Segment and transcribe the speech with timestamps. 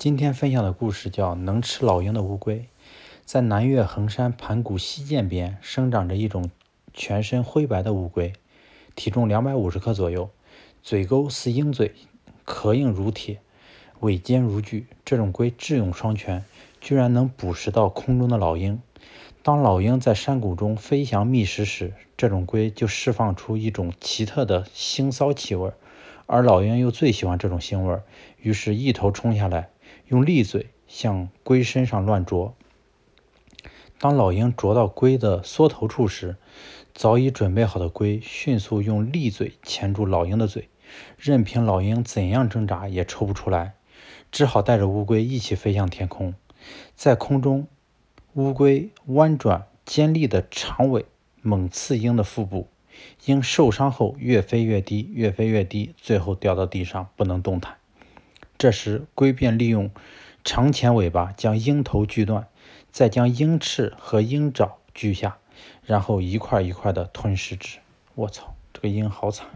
[0.00, 2.56] 今天分享的故事叫《能吃老鹰的乌龟》。
[3.26, 6.50] 在南岳衡山盘古西涧边，生长着一种
[6.94, 8.32] 全身灰白的乌龟，
[8.94, 10.30] 体重两百五十克左右，
[10.82, 11.92] 嘴沟似鹰嘴，
[12.46, 13.40] 壳硬如铁，
[13.98, 14.86] 尾尖如锯。
[15.04, 16.42] 这种龟智勇双全，
[16.80, 18.80] 居然能捕食到空中的老鹰。
[19.42, 25.70] 当老鹰在山谷中飞翔觅食时，这种龟就释放出一种奇特的腥臊气味，
[26.24, 28.00] 而老鹰又最喜欢这种腥味，
[28.38, 29.68] 于是一头冲下来。
[30.10, 32.56] 用利嘴向龟身上乱啄。
[34.00, 36.34] 当老鹰啄到龟的缩头处时，
[36.92, 40.68] 早已准备好的龟迅速用利嘴钳住老鹰的嘴，
[41.16, 43.74] 任凭老鹰怎样挣扎也抽不出来，
[44.32, 46.34] 只好带着乌龟一起飞向天空。
[46.96, 47.68] 在空中，
[48.34, 51.04] 乌龟弯转尖利的长尾
[51.40, 52.66] 猛刺鹰的腹部，
[53.26, 57.76] 鹰受伤后越飞越低，越飞越低，最后掉到地上不能动弹。
[58.60, 59.90] 这时，龟便利用
[60.44, 62.46] 长前尾巴将鹰头锯断，
[62.92, 65.38] 再将鹰翅和鹰爪锯下，
[65.82, 67.78] 然后一块一块的吞食之。
[68.14, 69.46] 我操，这个鹰好惨！